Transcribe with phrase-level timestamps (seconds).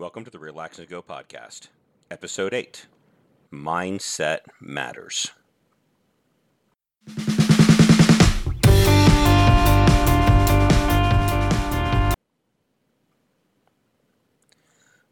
[0.00, 1.68] Welcome to the Relax and Go podcast,
[2.10, 2.86] episode 8
[3.52, 5.32] Mindset Matters.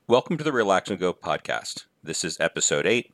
[0.07, 1.85] Welcome to the Relax and Go podcast.
[2.03, 3.13] This is episode 8,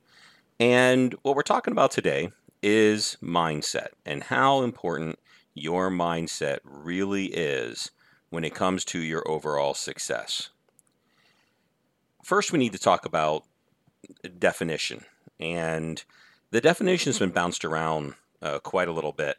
[0.60, 2.30] and what we're talking about today
[2.62, 5.18] is mindset and how important
[5.54, 7.90] your mindset really is
[8.30, 10.50] when it comes to your overall success.
[12.24, 13.44] First, we need to talk about
[14.38, 15.04] definition.
[15.38, 16.02] And
[16.50, 19.36] the definition has been bounced around uh, quite a little bit.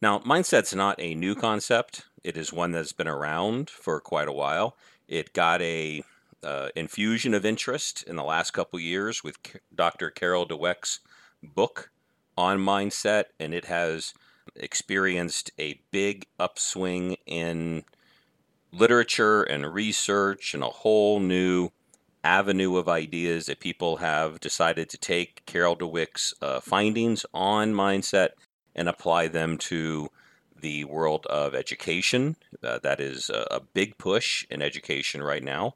[0.00, 2.06] Now, mindset's not a new concept.
[2.24, 4.76] It is one that's been around for quite a while.
[5.08, 6.02] It got a
[6.42, 9.36] uh, infusion of interest in the last couple years with
[9.74, 10.10] Dr.
[10.10, 11.00] Carol Dweck's
[11.42, 11.90] book
[12.36, 14.14] on mindset, and it has
[14.54, 17.84] experienced a big upswing in
[18.78, 21.70] literature and research and a whole new
[22.22, 28.30] avenue of ideas that people have decided to take Carol Dweck's uh, findings on mindset
[28.74, 30.08] and apply them to
[30.60, 32.36] the world of education.
[32.62, 35.74] Uh, that is a, a big push in education right now,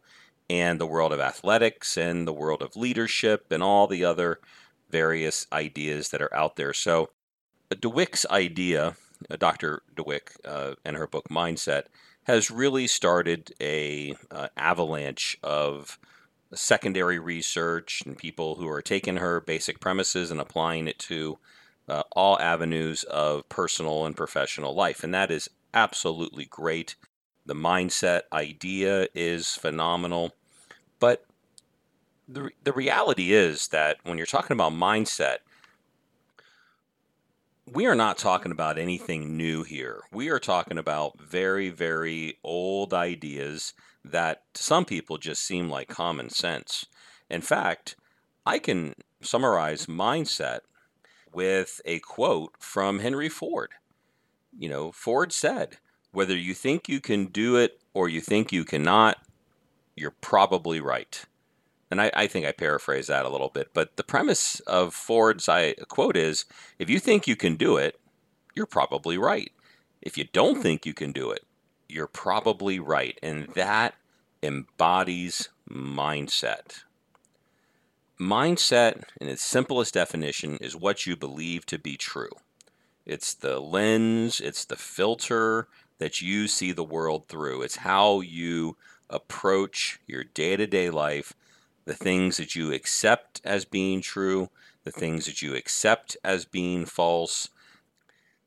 [0.49, 4.41] and the world of athletics and the world of leadership and all the other
[4.91, 6.73] various ideas that are out there.
[6.73, 7.11] So,
[7.71, 8.97] Dweck's idea,
[9.31, 9.83] uh, Dr.
[9.95, 11.85] Dweck, uh, and her book Mindset,
[12.25, 15.99] has really started a uh, avalanche of
[16.55, 21.39] secondary research and people who are taking her basic premises and applying it to
[21.89, 25.03] uh, all avenues of personal and professional life.
[25.03, 26.95] And that is absolutely great.
[27.47, 30.35] The mindset idea is phenomenal.
[30.99, 31.25] But
[32.29, 35.39] the, the reality is that when you're talking about mindset,
[37.73, 40.01] we are not talking about anything new here.
[40.13, 45.89] We are talking about very, very old ideas that to some people just seem like
[45.89, 46.87] common sense.
[47.29, 47.97] In fact,
[48.45, 50.61] I can summarize mindset
[51.33, 53.71] with a quote from Henry Ford.
[54.59, 55.77] You know, Ford said,
[56.11, 59.19] whether you think you can do it or you think you cannot,
[59.95, 61.25] you're probably right.
[61.91, 65.49] And I, I, think I paraphrase that a little bit, but the premise of Ford's
[65.49, 66.45] I, quote is
[66.79, 67.99] if you think you can do it,
[68.55, 69.51] you're probably right.
[70.01, 71.45] If you don't think you can do it,
[71.89, 73.19] you're probably right.
[73.23, 73.95] And that
[74.43, 76.83] embodies mindset.
[78.19, 82.31] Mindset, in its simplest definition, is what you believe to be true.
[83.07, 85.69] It's the lens, it's the filter
[85.99, 87.63] that you see the world through.
[87.63, 88.77] It's how you
[89.09, 91.35] approach your day to day life
[91.91, 94.49] the things that you accept as being true,
[94.85, 97.49] the things that you accept as being false.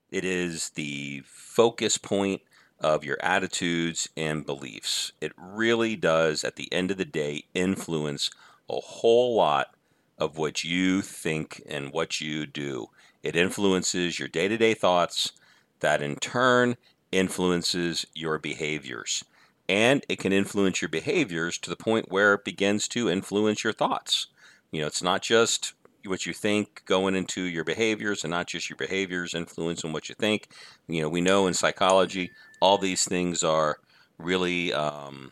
[0.09, 2.41] It is the focus point
[2.79, 5.11] of your attitudes and beliefs.
[5.19, 8.31] It really does, at the end of the day, influence
[8.69, 9.75] a whole lot
[10.17, 12.91] of what you think and what you do.
[13.23, 15.33] It influences your day to day thoughts,
[15.81, 16.77] that in turn
[17.11, 19.25] influences your behaviors
[19.69, 23.73] and it can influence your behaviors to the point where it begins to influence your
[23.73, 24.27] thoughts.
[24.71, 25.73] You know, it's not just
[26.05, 30.15] what you think going into your behaviors and not just your behaviors influencing what you
[30.15, 30.49] think.
[30.87, 33.77] You know, we know in psychology all these things are
[34.17, 35.31] really um,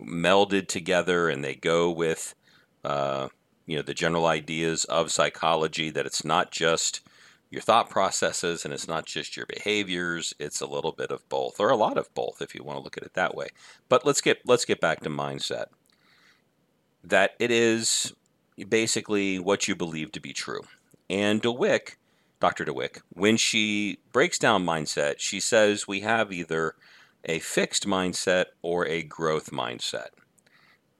[0.00, 2.34] melded together and they go with,
[2.84, 3.28] uh,
[3.66, 7.00] you know, the general ideas of psychology that it's not just
[7.54, 11.60] your thought processes and it's not just your behaviors it's a little bit of both
[11.60, 13.46] or a lot of both if you want to look at it that way.
[13.88, 15.66] But let's get let's get back to mindset.
[17.04, 18.12] That it is
[18.68, 20.62] basically what you believe to be true.
[21.08, 21.94] And Dweck
[22.40, 22.64] Dr.
[22.64, 26.74] Dweck when she breaks down mindset she says we have either
[27.24, 30.08] a fixed mindset or a growth mindset.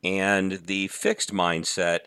[0.05, 2.07] And the fixed mindset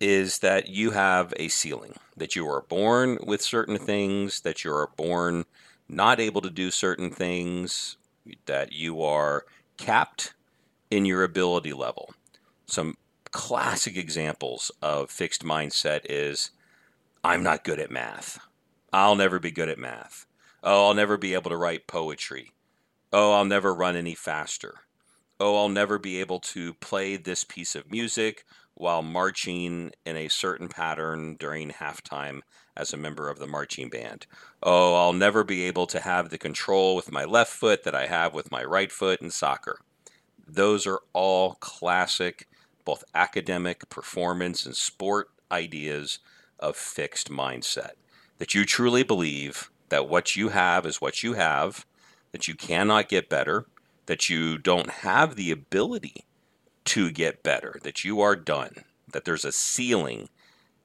[0.00, 4.72] is that you have a ceiling, that you are born with certain things, that you
[4.72, 5.44] are born
[5.88, 7.96] not able to do certain things,
[8.46, 9.44] that you are
[9.76, 10.34] capped
[10.90, 12.14] in your ability level.
[12.66, 12.96] Some
[13.30, 16.50] classic examples of fixed mindset is
[17.22, 18.38] I'm not good at math.
[18.92, 20.26] I'll never be good at math.
[20.62, 22.52] Oh, I'll never be able to write poetry.
[23.12, 24.80] Oh, I'll never run any faster.
[25.38, 28.44] Oh, I'll never be able to play this piece of music
[28.80, 32.40] while marching in a certain pattern during halftime
[32.74, 34.26] as a member of the marching band.
[34.62, 38.06] Oh, I'll never be able to have the control with my left foot that I
[38.06, 39.80] have with my right foot in soccer.
[40.48, 42.48] Those are all classic,
[42.86, 46.18] both academic, performance, and sport ideas
[46.58, 47.92] of fixed mindset.
[48.38, 51.84] That you truly believe that what you have is what you have,
[52.32, 53.66] that you cannot get better,
[54.06, 56.24] that you don't have the ability
[56.86, 60.28] to get better, that you are done, that there's a ceiling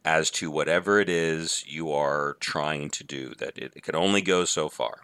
[0.03, 4.21] as to whatever it is you are trying to do, that it, it can only
[4.21, 5.01] go so far.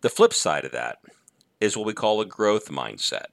[0.00, 0.98] The flip side of that
[1.60, 3.26] is what we call a growth mindset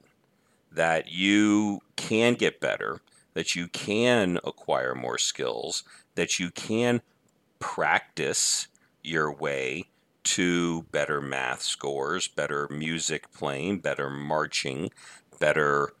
[0.70, 3.00] that you can get better,
[3.34, 7.02] that you can acquire more skills, that you can
[7.58, 8.68] practice
[9.02, 9.84] your way
[10.24, 14.90] to better math scores, better music playing, better marching,
[15.38, 15.92] better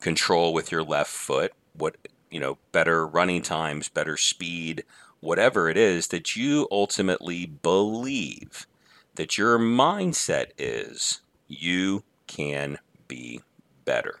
[0.00, 1.96] control with your left foot, what
[2.30, 4.84] you know, better running times, better speed,
[5.20, 8.66] whatever it is that you ultimately believe
[9.14, 12.78] that your mindset is you can
[13.08, 13.40] be
[13.84, 14.20] better.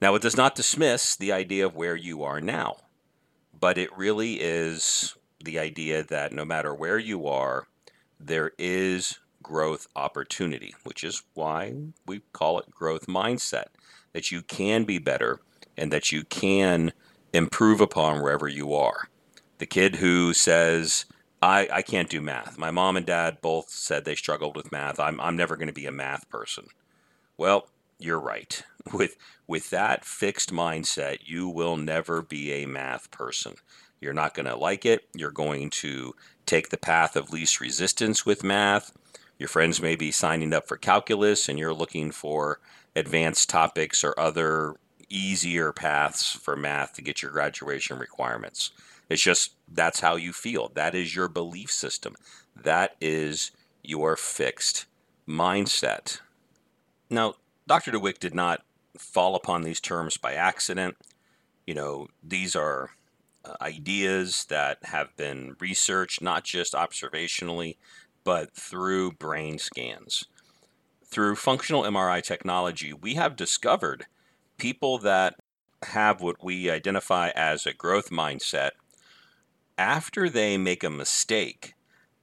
[0.00, 2.76] Now, it does not dismiss the idea of where you are now,
[3.58, 7.66] but it really is the idea that no matter where you are,
[8.20, 11.74] there is growth opportunity, which is why
[12.06, 13.66] we call it growth mindset,
[14.12, 15.40] that you can be better
[15.76, 16.92] and that you can
[17.32, 19.08] improve upon wherever you are.
[19.58, 21.04] The kid who says,
[21.42, 22.58] I, I can't do math.
[22.58, 24.98] My mom and dad both said they struggled with math.
[24.98, 26.66] I'm, I'm never going to be a math person.
[27.36, 27.68] Well,
[27.98, 28.62] you're right.
[28.92, 29.16] With,
[29.46, 33.56] with that fixed mindset, you will never be a math person.
[34.00, 35.06] You're not going to like it.
[35.14, 36.14] You're going to
[36.46, 38.92] take the path of least resistance with math.
[39.38, 42.60] Your friends may be signing up for calculus and you're looking for
[42.96, 44.74] advanced topics or other
[45.08, 48.72] easier paths for math to get your graduation requirements.
[49.08, 50.70] It's just that's how you feel.
[50.74, 52.16] That is your belief system.
[52.54, 53.52] That is
[53.82, 54.86] your fixed
[55.26, 56.20] mindset.
[57.08, 57.34] Now,
[57.66, 57.92] Dr.
[57.92, 58.62] Dweck did not
[58.98, 60.96] fall upon these terms by accident.
[61.66, 62.90] You know, these are
[63.44, 67.76] uh, ideas that have been researched not just observationally,
[68.28, 70.26] but through brain scans.
[71.06, 74.04] Through functional MRI technology, we have discovered
[74.58, 75.36] people that
[75.84, 78.72] have what we identify as a growth mindset,
[79.78, 81.72] after they make a mistake,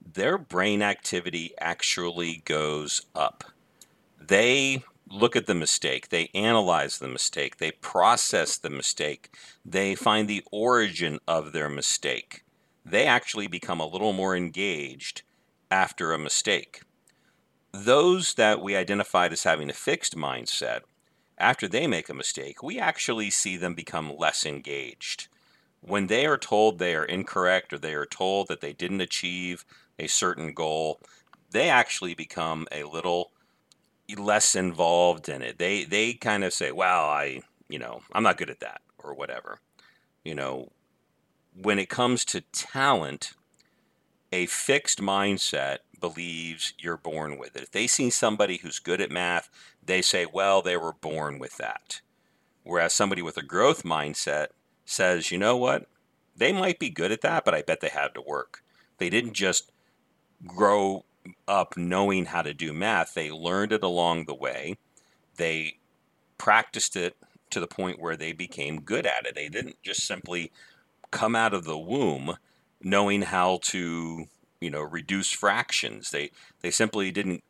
[0.00, 3.42] their brain activity actually goes up.
[4.16, 10.28] They look at the mistake, they analyze the mistake, they process the mistake, they find
[10.28, 12.44] the origin of their mistake.
[12.84, 15.22] They actually become a little more engaged
[15.76, 16.80] after a mistake.
[17.70, 20.80] Those that we identified as having a fixed mindset
[21.36, 25.28] after they make a mistake, we actually see them become less engaged.
[25.82, 29.66] When they are told they are incorrect or they are told that they didn't achieve
[29.98, 30.98] a certain goal,
[31.50, 33.32] they actually become a little
[34.16, 35.58] less involved in it.
[35.58, 39.12] They they kind of say, "Well, I, you know, I'm not good at that or
[39.12, 39.60] whatever."
[40.24, 40.72] You know,
[41.52, 43.34] when it comes to talent,
[44.36, 47.62] a fixed mindset believes you're born with it.
[47.62, 49.48] If they see somebody who's good at math,
[49.82, 52.02] they say, well, they were born with that.
[52.62, 54.48] Whereas somebody with a growth mindset
[54.84, 55.86] says, you know what?
[56.36, 58.62] They might be good at that, but I bet they had to work.
[58.98, 59.72] They didn't just
[60.46, 61.06] grow
[61.48, 64.76] up knowing how to do math, they learned it along the way.
[65.36, 65.78] They
[66.36, 67.16] practiced it
[67.48, 69.34] to the point where they became good at it.
[69.34, 70.52] They didn't just simply
[71.10, 72.36] come out of the womb
[72.82, 74.26] knowing how to
[74.60, 76.10] you know reduce fractions.
[76.10, 76.30] They
[76.62, 77.42] they simply didn't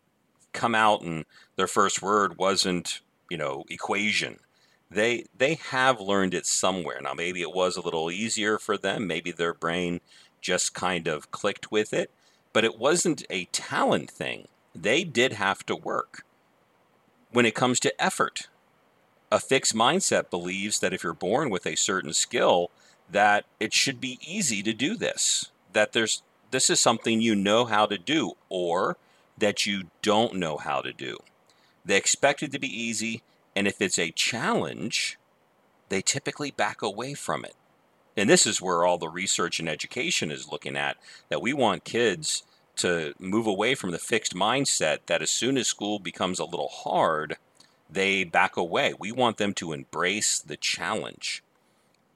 [0.53, 1.25] come out and
[1.57, 3.01] their first word wasn't
[3.31, 4.39] you know equation.
[4.91, 7.01] They they have learned it somewhere.
[7.03, 9.07] Now maybe it was a little easier for them.
[9.07, 10.01] Maybe their brain
[10.41, 12.11] just kind of clicked with it,
[12.53, 14.47] but it wasn't a talent thing.
[14.75, 16.25] They did have to work.
[17.33, 18.49] When it comes to effort,
[19.31, 22.71] a fixed mindset believes that if you're born with a certain skill,
[23.11, 25.51] that it should be easy to do this.
[25.73, 28.97] That there's this is something you know how to do or
[29.39, 31.19] that you don't know how to do.
[31.85, 33.23] They expect it to be easy,
[33.55, 35.19] and if it's a challenge,
[35.89, 37.55] they typically back away from it.
[38.17, 40.97] And this is where all the research and education is looking at
[41.29, 42.43] that we want kids
[42.77, 46.69] to move away from the fixed mindset that as soon as school becomes a little
[46.69, 47.37] hard,
[47.91, 48.95] they back away.
[48.99, 51.43] We want them to embrace the challenge.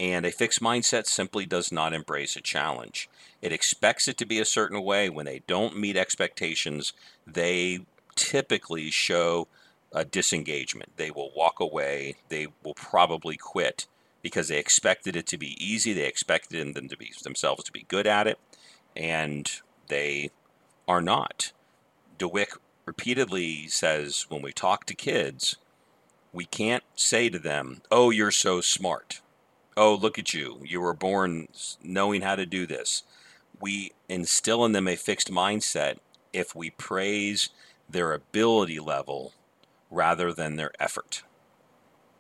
[0.01, 3.11] And a fixed mindset simply does not embrace a challenge.
[3.43, 5.11] It expects it to be a certain way.
[5.11, 6.95] When they don't meet expectations,
[7.27, 7.81] they
[8.17, 9.47] typically show
[9.93, 10.97] a disengagement.
[10.97, 12.15] They will walk away.
[12.31, 13.87] They will probably quit
[14.23, 15.93] because they expected it to be easy.
[15.93, 18.39] They expected them to be themselves to be good at it,
[18.97, 19.53] and
[19.89, 20.31] they
[20.89, 21.53] are not.
[22.19, 25.57] Dweck repeatedly says when we talk to kids,
[26.33, 29.21] we can't say to them, "Oh, you're so smart."
[29.81, 30.61] Oh, look at you.
[30.63, 31.49] You were born
[31.83, 33.03] knowing how to do this.
[33.59, 35.97] We instill in them a fixed mindset
[36.35, 37.49] if we praise
[37.89, 39.33] their ability level
[39.91, 41.23] rather than their effort.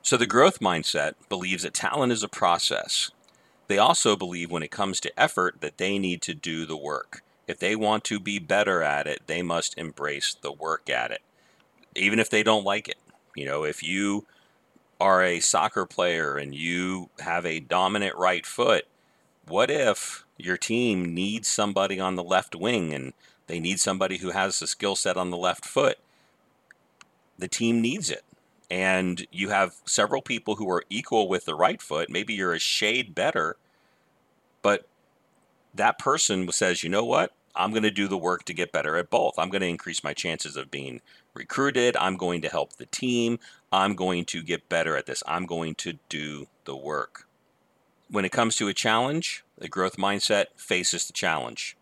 [0.01, 3.11] So the growth mindset believes that talent is a process.
[3.69, 7.23] They also believe when it comes to effort that they need to do the work.
[7.47, 11.21] If they want to be better at it, they must embrace the work at it,
[11.95, 12.97] even if they don't like it.
[13.37, 14.27] You know, if you
[15.01, 18.87] are a soccer player and you have a dominant right foot,
[19.47, 23.13] what if your team needs somebody on the left wing and
[23.47, 25.99] they need somebody who has the skill set on the left foot?
[27.39, 28.25] The team needs it
[28.71, 32.61] and you have several people who are equal with the right foot, maybe you're a
[32.61, 33.57] shade better,
[34.63, 34.87] but
[35.75, 37.33] that person says, you know what?
[37.55, 39.39] I'm going to do the work to get better at both.
[39.39, 41.01] I'm going to increase my chances of being
[41.41, 41.97] recruited.
[41.97, 43.39] I'm going to help the team.
[43.73, 45.23] I'm going to get better at this.
[45.27, 47.27] I'm going to do the work.
[48.11, 51.77] When it comes to a challenge, the growth mindset faces the challenge.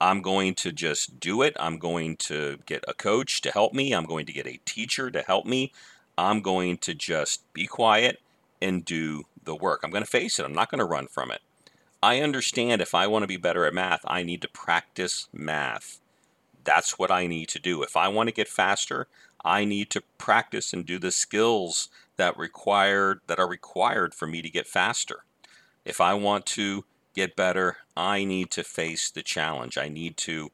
[0.00, 1.56] I'm going to just do it.
[1.58, 3.92] I'm going to get a coach to help me.
[3.92, 5.72] I'm going to get a teacher to help me.
[6.18, 8.20] I'm going to just be quiet
[8.60, 9.80] and do the work.
[9.82, 10.44] I'm going to face it.
[10.44, 11.40] I'm not going to run from it.
[12.02, 16.00] I understand if I want to be better at math, I need to practice math.
[16.64, 17.82] That's what I need to do.
[17.82, 19.08] If I want to get faster,
[19.44, 24.42] I need to practice and do the skills that required that are required for me
[24.42, 25.24] to get faster.
[25.84, 29.76] If I want to get better, I need to face the challenge.
[29.76, 30.50] I need to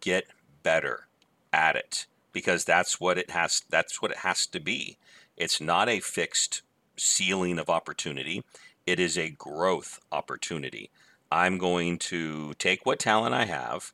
[0.00, 0.26] get
[0.62, 1.06] better
[1.52, 4.96] at it because that's what it has that's what it has to be.
[5.36, 6.62] It's not a fixed
[6.96, 8.42] ceiling of opportunity.
[8.86, 10.90] It is a growth opportunity.
[11.30, 13.92] I'm going to take what talent I have,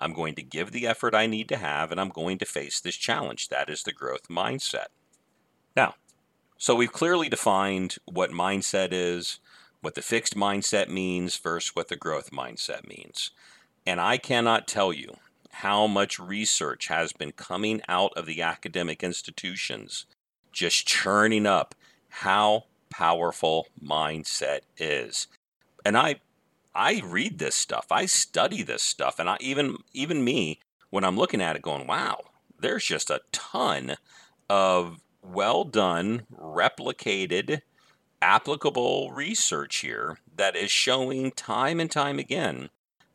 [0.00, 2.80] I'm going to give the effort I need to have, and I'm going to face
[2.80, 3.48] this challenge.
[3.48, 4.86] That is the growth mindset.
[5.76, 5.94] Now,
[6.56, 9.40] so we've clearly defined what mindset is,
[9.82, 13.30] what the fixed mindset means versus what the growth mindset means.
[13.86, 15.16] And I cannot tell you
[15.52, 20.06] how much research has been coming out of the academic institutions,
[20.52, 21.74] just churning up
[22.08, 25.26] how powerful mindset is.
[25.84, 26.16] And I
[26.74, 27.86] I read this stuff.
[27.90, 30.60] I study this stuff and I even even me
[30.90, 32.24] when I'm looking at it going, "Wow,
[32.58, 33.96] there's just a ton
[34.48, 37.62] of well done, replicated
[38.22, 42.68] applicable research here that is showing time and time again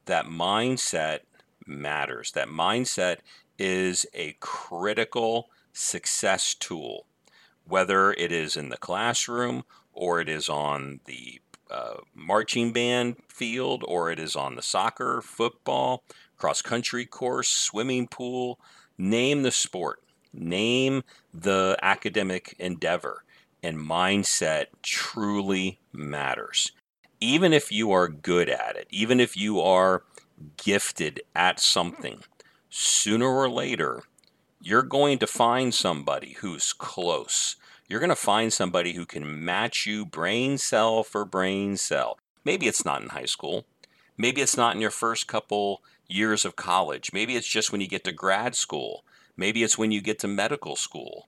[0.05, 1.19] that mindset
[1.65, 2.31] matters.
[2.31, 3.17] That mindset
[3.57, 7.05] is a critical success tool,
[7.65, 13.84] whether it is in the classroom or it is on the uh, marching band field
[13.88, 16.03] or it is on the soccer, football,
[16.38, 18.60] cross country course, swimming pool.
[18.98, 20.01] Name the sport,
[20.34, 21.03] name
[21.34, 23.24] the academic endeavor
[23.62, 26.72] and mindset truly matters.
[27.19, 30.03] Even if you are good at it, even if you are
[30.57, 32.19] gifted at something,
[32.69, 34.03] sooner or later,
[34.62, 37.55] you're going to find somebody who's close.
[37.88, 42.18] You're going to find somebody who can match you brain cell for brain cell.
[42.44, 43.65] Maybe it's not in high school.
[44.18, 47.12] Maybe it's not in your first couple years of college.
[47.13, 49.04] Maybe it's just when you get to grad school.
[49.38, 51.27] Maybe it's when you get to medical school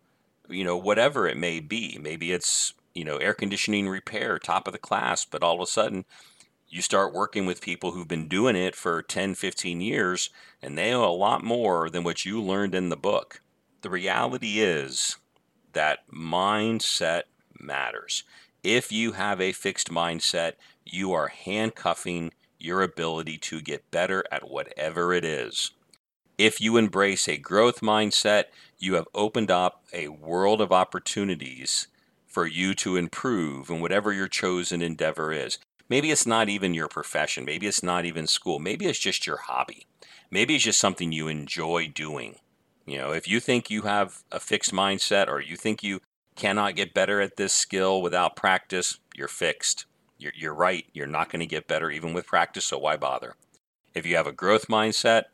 [0.50, 1.98] you know, whatever it may be.
[2.02, 5.66] Maybe it's, you know, air conditioning repair, top of the class, but all of a
[5.66, 6.06] sudden
[6.70, 10.30] you start working with people who've been doing it for 10, 15 years,
[10.62, 13.42] and they know a lot more than what you learned in the book.
[13.82, 15.18] The reality is
[15.78, 17.24] that mindset
[17.60, 18.24] matters.
[18.64, 20.54] If you have a fixed mindset,
[20.84, 25.70] you are handcuffing your ability to get better at whatever it is.
[26.36, 28.46] If you embrace a growth mindset,
[28.80, 31.88] you have opened up a world of opportunities
[32.26, 35.60] for you to improve in whatever your chosen endeavor is.
[35.88, 37.46] Maybe it's not even your profession.
[37.46, 38.58] Maybe it's not even school.
[38.58, 39.86] Maybe it's just your hobby.
[40.32, 42.38] Maybe it's just something you enjoy doing.
[42.88, 46.00] You know, if you think you have a fixed mindset or you think you
[46.36, 49.86] cannot get better at this skill without practice, you're fixed.
[50.18, 50.86] You're, you're right.
[50.94, 53.36] You're not going to get better even with practice, so why bother?
[53.94, 55.26] If you have a growth mindset,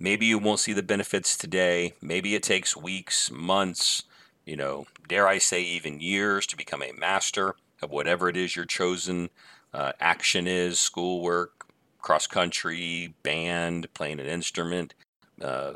[0.00, 1.94] Maybe you won't see the benefits today.
[2.00, 4.04] Maybe it takes weeks, months,
[4.46, 8.54] you know, dare I say even years to become a master of whatever it is
[8.54, 9.30] your chosen
[9.74, 11.66] uh, action is schoolwork,
[12.00, 14.94] cross country, band, playing an instrument,
[15.42, 15.72] uh,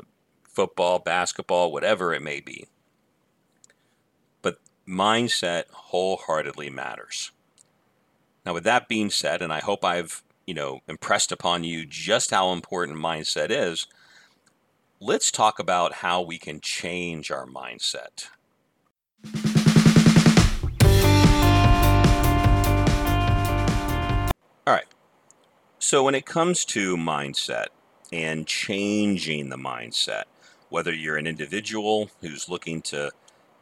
[0.53, 2.67] football, basketball, whatever it may be.
[4.41, 4.57] But
[4.87, 7.31] mindset wholeheartedly matters.
[8.45, 12.31] Now, with that being said, and I hope I've you know impressed upon you just
[12.31, 13.87] how important mindset is
[15.03, 18.29] let's talk about how we can change our mindset.
[24.65, 24.85] All right.
[25.77, 27.67] So, when it comes to mindset
[28.13, 30.23] and changing the mindset,
[30.73, 33.11] whether you're an individual who's looking to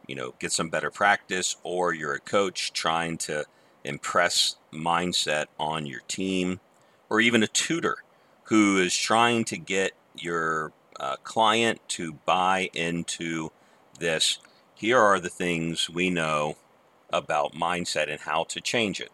[0.06, 3.44] you know, get some better practice, or you're a coach trying to
[3.84, 6.60] impress mindset on your team,
[7.10, 7.96] or even a tutor
[8.44, 13.50] who is trying to get your uh, client to buy into
[13.98, 14.38] this.
[14.74, 16.56] Here are the things we know
[17.12, 19.10] about mindset and how to change it.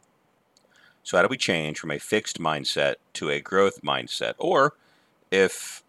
[1.02, 4.34] So, how do we change from a fixed mindset to a growth mindset?
[4.38, 4.74] Or
[5.30, 5.82] if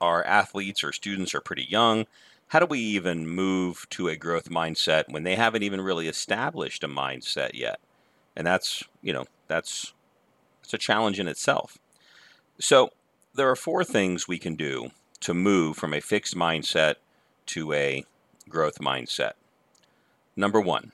[0.00, 2.06] our athletes or students are pretty young,
[2.48, 6.84] how do we even move to a growth mindset when they haven't even really established
[6.84, 7.80] a mindset yet?
[8.36, 9.92] And that's, you know, that's
[10.62, 11.78] it's a challenge in itself.
[12.58, 12.90] So,
[13.34, 16.94] there are four things we can do to move from a fixed mindset
[17.46, 18.04] to a
[18.48, 19.32] growth mindset.
[20.34, 20.92] Number 1,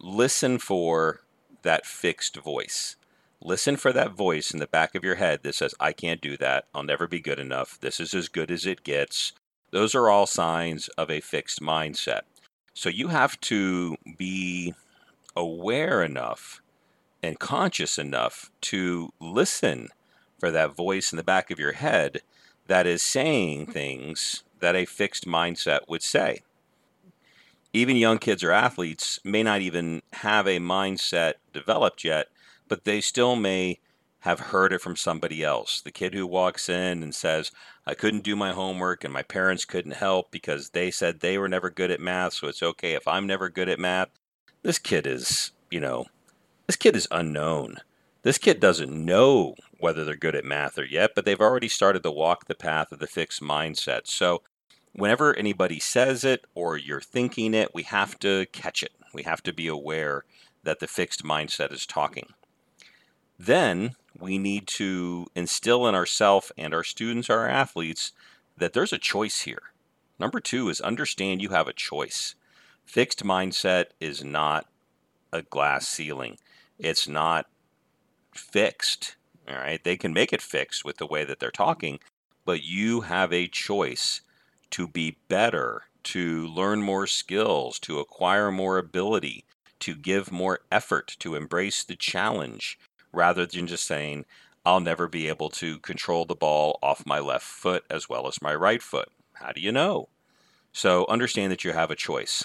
[0.00, 1.20] listen for
[1.62, 2.96] that fixed voice.
[3.44, 6.36] Listen for that voice in the back of your head that says, I can't do
[6.38, 6.64] that.
[6.74, 7.78] I'll never be good enough.
[7.80, 9.32] This is as good as it gets.
[9.70, 12.22] Those are all signs of a fixed mindset.
[12.72, 14.74] So you have to be
[15.36, 16.62] aware enough
[17.22, 19.88] and conscious enough to listen
[20.38, 22.22] for that voice in the back of your head
[22.66, 23.72] that is saying mm-hmm.
[23.72, 26.40] things that a fixed mindset would say
[27.74, 32.28] even young kids or athletes may not even have a mindset developed yet,
[32.68, 33.80] but they still may
[34.20, 35.82] have heard it from somebody else.
[35.82, 37.52] The kid who walks in and says,
[37.86, 41.48] I couldn't do my homework and my parents couldn't help because they said they were
[41.48, 44.08] never good at math, so it's okay if I'm never good at math.
[44.62, 46.06] This kid is, you know,
[46.66, 47.76] this kid is unknown.
[48.22, 52.02] This kid doesn't know whether they're good at math or yet, but they've already started
[52.02, 54.06] to walk the path of the fixed mindset.
[54.06, 54.40] So
[54.94, 58.92] whenever anybody says it or you're thinking it, we have to catch it.
[59.12, 60.24] We have to be aware
[60.62, 62.28] that the fixed mindset is talking.
[63.38, 68.12] Then we need to instill in ourselves and our students, our athletes,
[68.56, 69.72] that there's a choice here.
[70.18, 72.34] Number two is understand you have a choice.
[72.84, 74.66] Fixed mindset is not
[75.32, 76.38] a glass ceiling.
[76.78, 77.46] It's not
[78.32, 79.16] fixed.
[79.48, 79.82] All right.
[79.82, 81.98] They can make it fixed with the way that they're talking,
[82.44, 84.20] but you have a choice
[84.70, 89.44] to be better, to learn more skills, to acquire more ability,
[89.80, 92.78] to give more effort, to embrace the challenge,
[93.14, 94.24] rather than just saying,
[94.66, 98.42] I'll never be able to control the ball off my left foot as well as
[98.42, 99.08] my right foot.
[99.34, 100.08] How do you know?
[100.72, 102.44] So understand that you have a choice.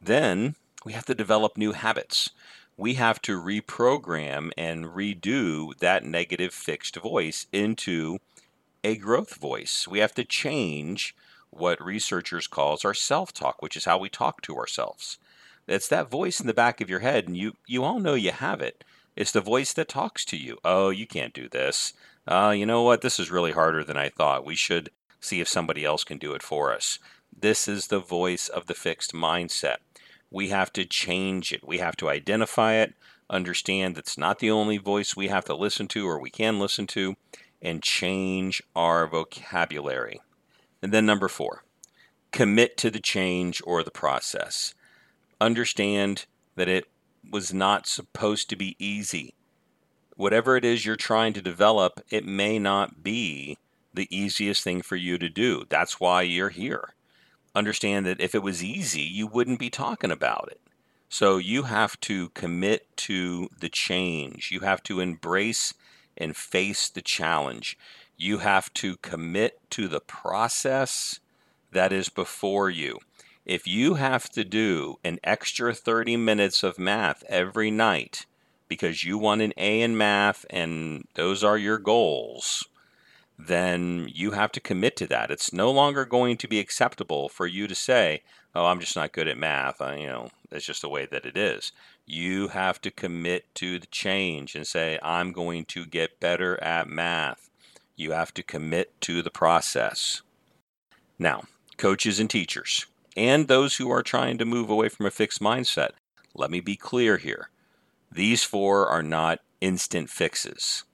[0.00, 2.30] Then we have to develop new habits.
[2.76, 8.18] We have to reprogram and redo that negative fixed voice into
[8.84, 9.86] a growth voice.
[9.88, 11.14] We have to change
[11.50, 15.18] what researchers calls our self-talk, which is how we talk to ourselves.
[15.68, 18.32] It's that voice in the back of your head, and you you all know you
[18.32, 18.84] have it.
[19.16, 20.58] It's the voice that talks to you.
[20.64, 21.92] Oh, you can't do this.
[22.26, 23.02] Uh, you know what?
[23.02, 24.44] This is really harder than I thought.
[24.44, 26.98] We should see if somebody else can do it for us.
[27.36, 29.76] This is the voice of the fixed mindset.
[30.30, 31.66] We have to change it.
[31.66, 32.94] We have to identify it,
[33.28, 36.86] understand it's not the only voice we have to listen to or we can listen
[36.88, 37.16] to,
[37.60, 40.20] and change our vocabulary.
[40.82, 41.64] And then number four,
[42.30, 44.74] commit to the change or the process.
[45.40, 46.86] Understand that it
[47.30, 49.34] was not supposed to be easy.
[50.16, 53.58] Whatever it is you're trying to develop, it may not be
[53.94, 55.64] the easiest thing for you to do.
[55.68, 56.94] That's why you're here.
[57.54, 60.60] Understand that if it was easy, you wouldn't be talking about it.
[61.08, 64.50] So you have to commit to the change.
[64.50, 65.74] You have to embrace
[66.16, 67.76] and face the challenge.
[68.16, 71.20] You have to commit to the process
[71.72, 72.98] that is before you.
[73.44, 78.26] If you have to do an extra 30 minutes of math every night
[78.68, 82.68] because you want an A in math and those are your goals,
[83.36, 85.32] then you have to commit to that.
[85.32, 88.22] It's no longer going to be acceptable for you to say,
[88.54, 91.26] "Oh, I'm just not good at math." I, you know, that's just the way that
[91.26, 91.72] it is.
[92.06, 96.88] You have to commit to the change and say, "I'm going to get better at
[96.88, 97.50] math."
[97.96, 100.22] You have to commit to the process.
[101.18, 101.42] Now,
[101.76, 105.90] coaches and teachers, and those who are trying to move away from a fixed mindset,
[106.34, 107.50] let me be clear here.
[108.10, 110.84] These four are not instant fixes.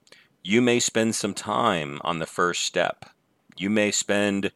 [0.42, 3.10] You may spend some time on the first step.
[3.56, 4.52] You may spend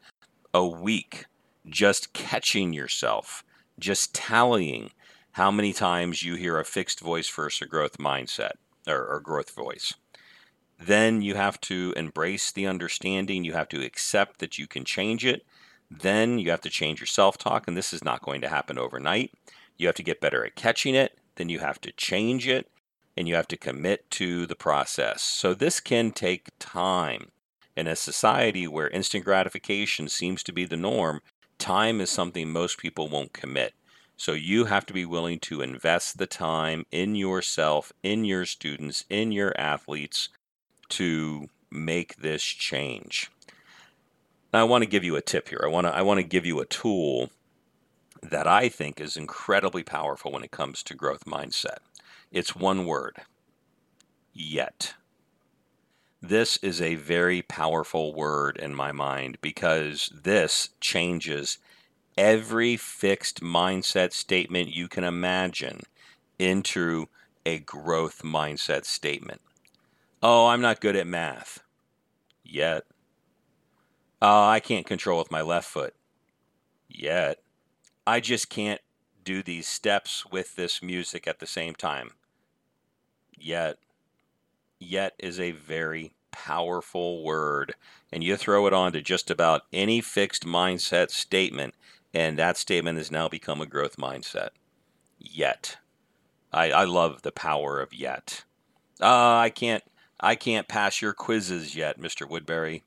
[0.55, 1.27] a week
[1.69, 3.45] just catching yourself,
[3.79, 4.91] just tallying
[5.33, 8.53] how many times you hear a fixed voice versus a growth mindset
[8.87, 9.95] or, or growth voice.
[10.79, 13.45] Then you have to embrace the understanding.
[13.45, 15.45] You have to accept that you can change it.
[16.01, 18.79] Then you have to change your self talk, and this is not going to happen
[18.79, 19.33] overnight.
[19.77, 21.19] You have to get better at catching it.
[21.37, 22.69] Then you have to change it
[23.17, 25.23] and you have to commit to the process.
[25.23, 27.31] So this can take time.
[27.77, 31.21] In a society where instant gratification seems to be the norm,
[31.63, 33.73] Time is something most people won't commit.
[34.17, 39.05] So you have to be willing to invest the time in yourself, in your students,
[39.09, 40.29] in your athletes
[40.89, 43.31] to make this change.
[44.53, 45.63] Now, I want to give you a tip here.
[45.65, 47.31] I want to I want to give you a tool
[48.23, 51.79] that I think is incredibly powerful when it comes to growth mindset.
[52.31, 53.17] It's one word.
[54.33, 54.95] Yet.
[56.21, 61.59] This is a very powerful word in my mind because this changes
[62.17, 65.81] every fixed mindset statement you can imagine
[66.39, 67.09] into
[67.45, 69.41] a growth mindset statement.
[70.23, 71.61] Oh, I'm not good at math.
[72.45, 72.85] Yet.
[74.25, 75.95] Oh, I can't control with my left foot.
[76.89, 77.41] Yet.
[78.07, 78.81] I just can't
[79.25, 82.13] do these steps with this music at the same time.
[83.37, 83.79] Yet.
[84.79, 87.75] Yet is a very powerful word.
[88.13, 91.75] And you throw it on to just about any fixed mindset statement,
[92.15, 94.51] and that statement has now become a growth mindset.
[95.19, 95.79] Yet.
[96.53, 98.45] I, I love the power of yet.
[99.01, 99.83] Uh, I can't
[100.21, 102.29] I can't pass your quizzes yet, Mr.
[102.29, 102.85] Woodbury.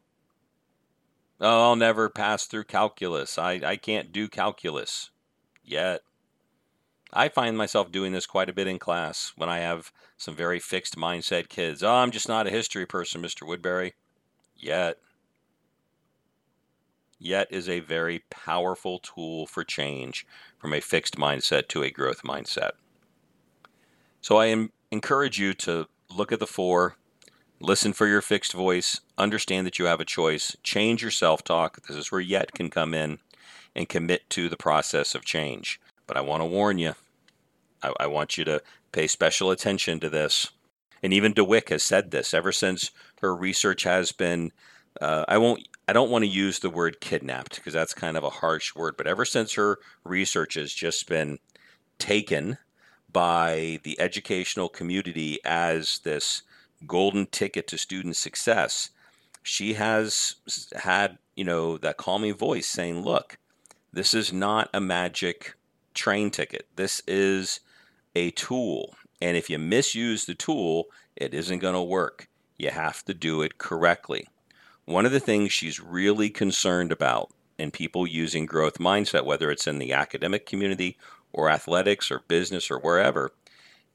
[1.40, 3.38] Oh, I'll never pass through calculus.
[3.38, 5.10] I, I can't do calculus
[5.64, 6.02] yet.
[7.12, 10.60] I find myself doing this quite a bit in class when I have some very
[10.60, 11.84] fixed mindset kids.
[11.84, 13.48] Oh, I'm just not a history person, Mr.
[13.48, 13.96] Woodbury.
[14.56, 14.98] Yet.
[17.20, 22.24] Yet is a very powerful tool for change from a fixed mindset to a growth
[22.24, 22.72] mindset.
[24.22, 26.98] So I encourage you to look at the four,
[27.60, 29.00] Listen for your fixed voice.
[29.18, 30.58] Understand that you have a choice.
[30.62, 31.82] Change your self talk.
[31.88, 33.20] This is where yet can come in
[33.76, 35.80] and commit to the process of change.
[36.08, 36.96] But I want to warn you,
[37.82, 40.52] I, I want you to pay special attention to this.
[41.02, 42.92] And even Dweck has said this ever since
[43.22, 44.52] her research has been.
[45.00, 45.68] Uh, I won't.
[45.88, 48.96] I don't want to use the word kidnapped because that's kind of a harsh word.
[48.98, 51.40] But ever since her research has just been
[52.00, 52.58] taken
[53.12, 56.42] by the educational community as this
[56.88, 58.90] golden ticket to student success,
[59.44, 60.36] she has
[60.76, 63.38] had, you know, that calming voice saying, look,
[63.94, 65.56] this is not a magic
[65.94, 66.68] train ticket.
[66.76, 67.60] This is
[68.16, 68.96] a tool.
[69.22, 72.28] And if you misuse the tool, it isn't going to work.
[72.58, 74.28] You have to do it correctly.
[74.86, 79.68] One of the things she's really concerned about in people using growth mindset, whether it's
[79.68, 80.98] in the academic community
[81.32, 83.32] or athletics or business or wherever,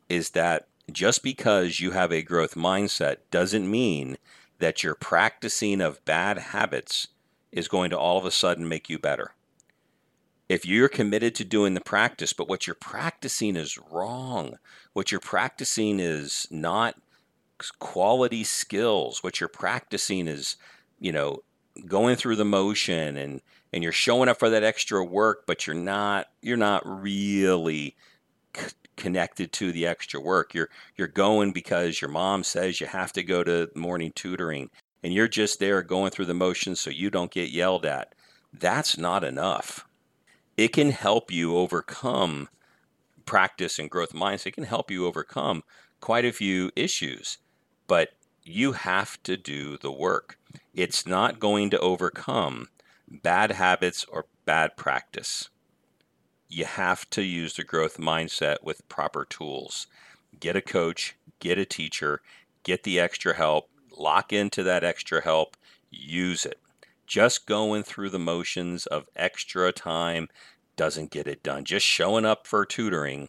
[0.09, 4.16] is that just because you have a growth mindset doesn't mean
[4.59, 7.09] that your practicing of bad habits
[7.50, 9.35] is going to all of a sudden make you better.
[10.48, 14.59] If you're committed to doing the practice, but what you're practicing is wrong,
[14.92, 16.96] what you're practicing is not
[17.79, 20.57] quality skills, what you're practicing is,
[20.98, 21.42] you know,
[21.87, 23.40] going through the motion and
[23.72, 27.96] and you're showing up for that extra work, but you're not you're not really
[29.00, 30.54] connected to the extra work.
[30.54, 34.70] You're you're going because your mom says you have to go to morning tutoring
[35.02, 38.14] and you're just there going through the motions so you don't get yelled at.
[38.52, 39.86] That's not enough.
[40.56, 42.48] It can help you overcome
[43.24, 44.48] practice and growth mindset.
[44.48, 45.62] It can help you overcome
[46.00, 47.38] quite a few issues,
[47.86, 48.10] but
[48.42, 50.38] you have to do the work.
[50.74, 52.68] It's not going to overcome
[53.08, 55.48] bad habits or bad practice
[56.50, 59.86] you have to use the growth mindset with proper tools.
[60.38, 62.20] Get a coach, get a teacher,
[62.64, 65.56] get the extra help, lock into that extra help,
[65.90, 66.58] use it.
[67.06, 70.28] Just going through the motions of extra time
[70.76, 71.64] doesn't get it done.
[71.64, 73.28] Just showing up for tutoring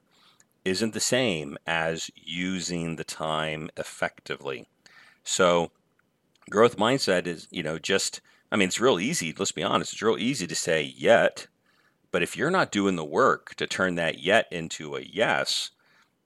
[0.66, 4.68] isn't the same as using the time effectively.
[5.24, 5.72] So,
[6.50, 9.34] growth mindset is, you know, just, I mean, it's real easy.
[9.38, 9.94] Let's be honest.
[9.94, 11.48] It's real easy to say yet
[12.12, 15.72] but if you're not doing the work to turn that yet into a yes,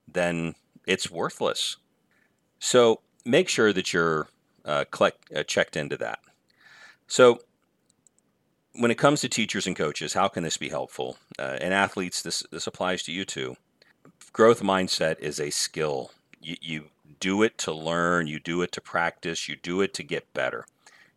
[0.06, 0.54] then
[0.86, 1.76] it's worthless.
[2.58, 4.28] So make sure that you're
[4.64, 6.18] uh, collect, uh, checked into that.
[7.06, 7.40] So
[8.72, 11.16] when it comes to teachers and coaches, how can this be helpful?
[11.38, 13.56] Uh, and athletes, this this applies to you too.
[14.32, 16.10] Growth mindset is a skill.
[16.40, 16.84] You, you
[17.20, 18.26] do it to learn.
[18.26, 19.48] You do it to practice.
[19.48, 20.66] You do it to get better.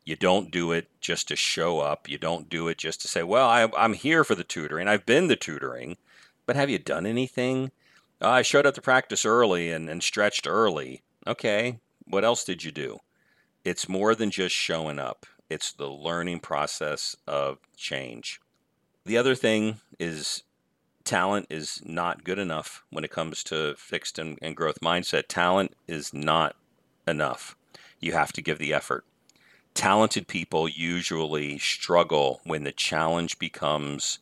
[0.10, 2.10] You don't do it just to show up.
[2.10, 4.88] You don't do it just to say, well, I, am here for the tutoring.
[4.88, 5.98] I've been the tutoring,
[6.48, 7.70] but have you done anything?
[8.20, 11.04] Oh, I showed up to practice early and, and stretched early.
[11.28, 13.02] Okay, what else did you do?
[13.64, 18.42] It's more than just showing up, it's the learning process of change.
[19.06, 20.42] The other thing is
[21.04, 25.26] talent is not good enough when it comes to fixed and, and growth mindset.
[25.28, 26.56] Talent is not
[27.08, 27.56] enough.
[28.00, 29.06] You have to give the effort
[29.74, 34.20] talented people usually struggle when the challenge becomes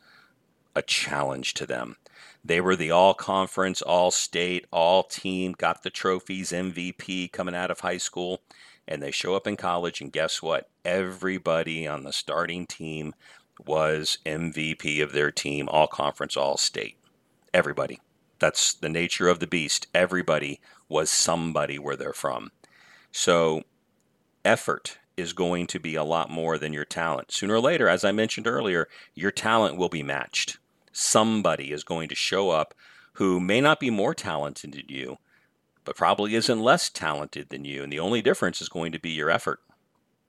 [0.76, 1.98] a challenge to them.
[2.44, 7.72] They were the all conference, all state, all team, got the trophies, MVP coming out
[7.72, 8.42] of high school,
[8.88, 10.70] and they show up in college, and guess what?
[10.86, 13.14] Everybody on the starting team
[13.66, 16.98] was MVP of their team, all conference, all state.
[17.54, 18.00] Everybody.
[18.40, 19.88] That's the nature of the beast.
[19.94, 22.52] Everybody was somebody where they're from.
[23.12, 23.64] So,
[24.46, 27.32] effort is going to be a lot more than your talent.
[27.32, 30.58] Sooner or later, as I mentioned earlier, your talent will be matched.
[30.92, 32.74] Somebody is going to show up
[33.14, 35.18] who may not be more talented than you,
[35.84, 37.84] but probably isn't less talented than you.
[37.84, 39.60] And the only difference is going to be your effort.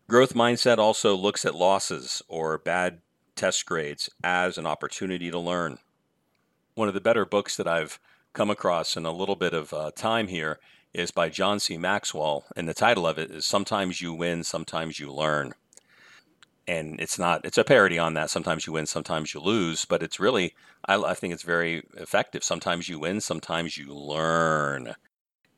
[0.09, 3.01] Growth mindset also looks at losses or bad
[3.37, 5.79] test grades as an opportunity to learn.
[6.75, 8.01] One of the better books that I've
[8.33, 10.59] come across in a little bit of uh, time here
[10.95, 11.77] is by John C.
[11.77, 15.55] Maxwell, and the title of it is Sometimes You Win, Sometimes You Learn.
[16.67, 18.29] And it's not, it's a parody on that.
[18.29, 22.45] Sometimes you win, sometimes you lose, but it's really, I, I think it's very effective.
[22.45, 24.95] Sometimes you win, sometimes you learn.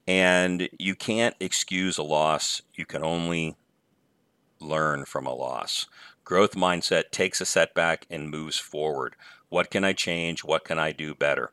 [0.06, 3.56] And you can't excuse a loss, you can only
[4.60, 5.88] learn from a loss.
[6.22, 9.16] Growth mindset takes a setback and moves forward.
[9.48, 10.44] What can I change?
[10.44, 11.50] What can I do better?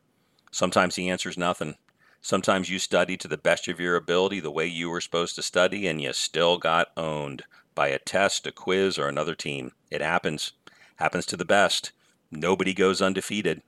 [0.52, 1.76] Sometimes the answer is nothing.
[2.20, 5.42] Sometimes you study to the best of your ability the way you were supposed to
[5.42, 9.72] study, and you still got owned by a test, a quiz, or another team.
[9.90, 10.52] It happens.
[10.96, 11.92] Happens to the best.
[12.30, 13.62] Nobody goes undefeated.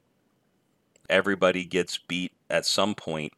[1.08, 3.32] Everybody gets beat at some point.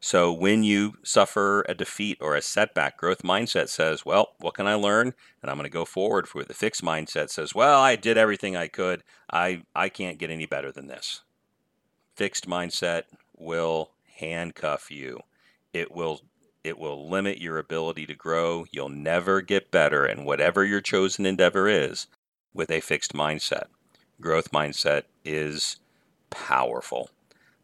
[0.00, 4.66] So when you suffer a defeat or a setback, growth mindset says, Well, what can
[4.66, 5.12] I learn?
[5.42, 6.48] And I'm going to go forward for it.
[6.48, 9.02] the fixed mindset says, Well, I did everything I could.
[9.30, 11.22] I, I can't get any better than this.
[12.14, 13.04] Fixed mindset
[13.36, 15.20] will handcuff you.
[15.72, 16.22] It will
[16.64, 18.66] it will limit your ability to grow.
[18.70, 22.08] You'll never get better in whatever your chosen endeavor is
[22.52, 23.66] with a fixed mindset.
[24.20, 25.76] Growth mindset is
[26.30, 27.10] powerful.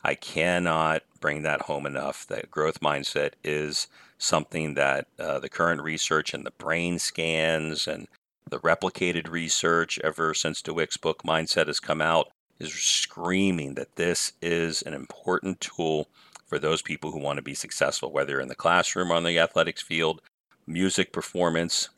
[0.03, 3.89] I cannot bring that home enough that growth mindset is
[4.19, 8.07] something that uh, the current research and the brain scans and
[8.49, 14.33] the replicated research ever since Dweck's book Mindset has come out is screaming that this
[14.41, 16.09] is an important tool
[16.47, 19.39] for those people who want to be successful, whether in the classroom or on the
[19.39, 20.21] athletics field,
[20.67, 21.89] music performance.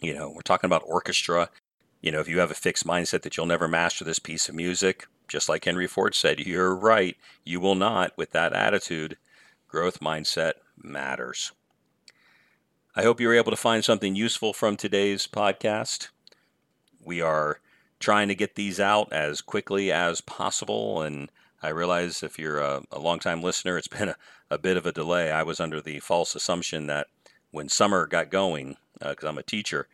[0.00, 1.50] You know, we're talking about orchestra.
[2.00, 4.54] You know, if you have a fixed mindset that you'll never master this piece of
[4.54, 7.16] music, just like Henry Ford said, you're right.
[7.44, 9.16] You will not with that attitude.
[9.68, 11.52] Growth mindset matters.
[12.94, 16.08] I hope you were able to find something useful from today's podcast.
[17.04, 17.60] We are
[17.98, 21.02] trying to get these out as quickly as possible.
[21.02, 21.30] And
[21.64, 24.16] I realize if you're a, a longtime listener, it's been a,
[24.50, 25.30] a, bit of a delay.
[25.30, 27.06] I was under the false assumption that
[27.52, 29.88] when summer got going, because uh, I'm a teacher,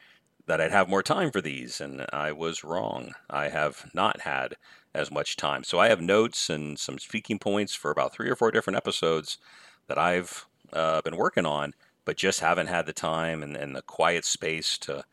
[0.46, 3.12] that I'd have more time for these, and I was wrong.
[3.28, 4.56] I have not had
[4.92, 5.62] as much time.
[5.62, 9.38] So I have notes and some speaking points for about three or four different episodes
[9.86, 13.82] that I've uh, been working on, but just haven't had the time and, and the
[13.82, 15.04] quiet space to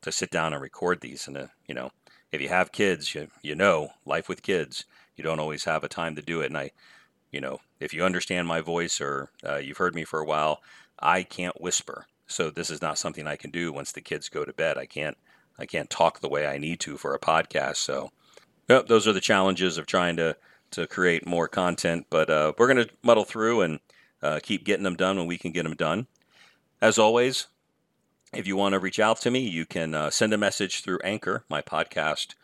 [0.00, 1.28] to sit down and record these.
[1.28, 1.90] And uh, you know,
[2.32, 4.84] if you have kids, you you know, life with kids,
[5.18, 6.46] you don't always have a time to do it.
[6.46, 6.70] And I,
[7.30, 10.62] you know, if you understand my voice or uh, you've heard me for a while,
[10.98, 12.06] I can't whisper.
[12.26, 14.78] So this is not something I can do once the kids go to bed.
[14.78, 15.16] I can't
[15.58, 17.76] I can't talk the way I need to for a podcast.
[17.76, 18.10] So
[18.68, 20.36] yep, those are the challenges of trying to
[20.72, 22.06] to create more content.
[22.10, 23.80] But uh, we're going to muddle through and
[24.22, 26.06] uh, keep getting them done when we can get them done.
[26.80, 27.46] As always,
[28.32, 31.00] if you want to reach out to me, you can uh, send a message through
[31.02, 32.34] Anchor, my podcast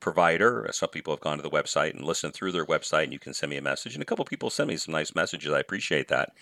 [0.00, 0.68] provider.
[0.72, 3.34] Some people have gone to the website and listened through their website, and you can
[3.34, 3.94] send me a message.
[3.94, 5.52] And a couple people send me some nice messages.
[5.52, 6.32] I appreciate that.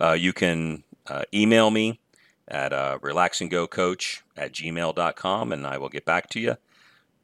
[0.00, 2.00] Uh, you can uh, email me
[2.48, 6.56] at uh, relaxandgocoach at gmail.com, and I will get back to you.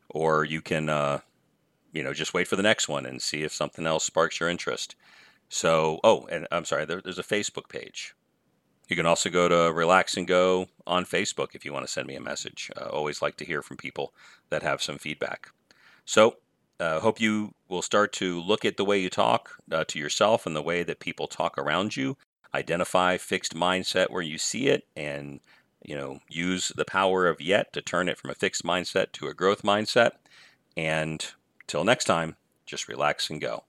[0.08, 1.20] Or you can, uh,
[1.92, 4.48] you know, just wait for the next one and see if something else sparks your
[4.48, 4.94] interest.
[5.48, 8.14] So, oh, and I'm sorry, there, there's a Facebook page.
[8.88, 12.06] You can also go to Relax and Go on Facebook if you want to send
[12.06, 12.70] me a message.
[12.76, 14.12] Uh, always like to hear from people
[14.50, 15.48] that have some feedback.
[16.04, 16.36] So,
[16.80, 20.46] uh, hope you will start to look at the way you talk uh, to yourself
[20.46, 22.16] and the way that people talk around you.
[22.54, 25.40] Identify fixed mindset where you see it, and
[25.84, 29.28] you know use the power of yet to turn it from a fixed mindset to
[29.28, 30.12] a growth mindset.
[30.76, 31.24] And
[31.66, 32.36] till next time,
[32.66, 33.64] just relax and go.